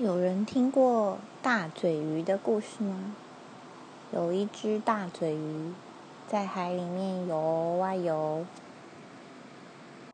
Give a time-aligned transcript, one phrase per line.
[0.00, 3.16] 有人听过大嘴鱼的故事吗？
[4.12, 5.72] 有一只大嘴鱼
[6.28, 8.46] 在海里面游啊游。